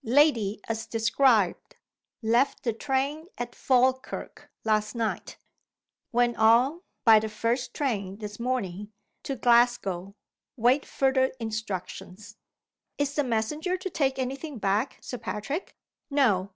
Lady, 0.03 0.59
as 0.67 0.87
described, 0.87 1.75
left 2.23 2.63
the 2.63 2.73
train 2.73 3.27
at 3.37 3.53
Falkirk 3.53 4.49
last 4.63 4.95
night. 4.95 5.37
Went 6.11 6.35
on, 6.37 6.81
by 7.05 7.19
the 7.19 7.29
first 7.29 7.75
train 7.75 8.17
this 8.17 8.39
morning, 8.39 8.91
to 9.21 9.35
Glasgow. 9.35 10.15
Wait 10.57 10.87
further 10.87 11.31
instructions." 11.39 12.35
"Is 12.97 13.13
the 13.13 13.23
messenger 13.23 13.77
to 13.77 13.91
take 13.91 14.17
any 14.17 14.35
thing 14.35 14.57
back, 14.57 14.97
Sir 15.01 15.19
Patrick?" 15.19 15.77
"No. 16.09 16.49